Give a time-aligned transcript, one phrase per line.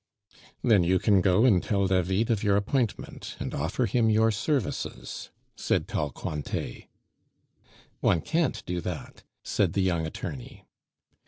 [0.63, 5.29] "Then you can go and tell David of your appointment, and offer him your services,"
[5.55, 6.85] said tall Cointet.
[7.99, 10.65] "One can't do that," said the young attorney.